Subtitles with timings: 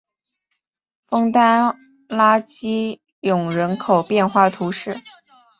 [1.11, 1.77] 枫丹
[2.09, 4.99] 拉基永人口变化图示